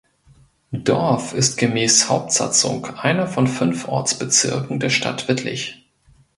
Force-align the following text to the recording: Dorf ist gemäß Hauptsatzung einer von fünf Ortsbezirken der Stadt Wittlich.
Dorf 0.71 1.31
ist 1.33 1.57
gemäß 1.59 2.09
Hauptsatzung 2.09 2.87
einer 2.87 3.27
von 3.27 3.45
fünf 3.45 3.87
Ortsbezirken 3.87 4.79
der 4.79 4.89
Stadt 4.89 5.27
Wittlich. 5.27 5.85